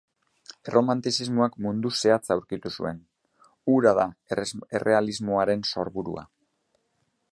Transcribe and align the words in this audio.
Erromantizismoak 0.69 1.57
mundu 1.65 1.91
zehatza 1.99 2.33
aurkitu 2.37 2.71
zuen: 2.81 3.03
hura 3.75 3.95
da 4.01 4.07
errealismoaren 4.81 5.63
sorburua. 5.75 6.25